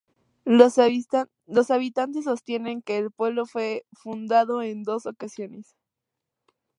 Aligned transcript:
Los 0.45 0.79
habitantes 0.79 2.23
sostienen 2.23 2.81
que 2.81 2.97
el 2.97 3.11
pueblo 3.11 3.45
fue 3.45 3.85
fundado 3.91 4.63
en 4.63 4.81
dos 4.81 5.05
ocasiones. 5.05 5.75